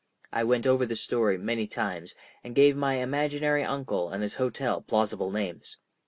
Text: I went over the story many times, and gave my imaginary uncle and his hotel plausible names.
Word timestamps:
I 0.33 0.43
went 0.43 0.65
over 0.65 0.83
the 0.87 0.95
story 0.95 1.37
many 1.37 1.67
times, 1.67 2.15
and 2.43 2.55
gave 2.55 2.75
my 2.75 2.95
imaginary 2.95 3.63
uncle 3.63 4.09
and 4.09 4.23
his 4.23 4.33
hotel 4.33 4.81
plausible 4.81 5.29
names. 5.29 5.77